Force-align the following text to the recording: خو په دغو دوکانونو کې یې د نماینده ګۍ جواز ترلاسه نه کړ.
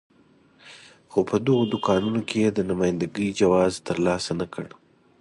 خو 1.11 1.19
په 1.29 1.35
دغو 1.45 1.63
دوکانونو 1.71 2.19
کې 2.27 2.37
یې 2.43 2.49
د 2.53 2.59
نماینده 2.69 3.07
ګۍ 3.15 3.29
جواز 3.41 3.73
ترلاسه 3.87 4.31
نه 4.41 4.47
کړ. 4.53 4.65